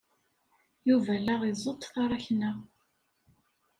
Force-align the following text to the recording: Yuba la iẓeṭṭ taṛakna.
Yuba 0.87 1.13
la 1.25 1.35
iẓeṭṭ 1.49 1.81
taṛakna. 1.93 2.51